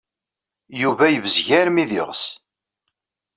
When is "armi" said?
1.61-1.83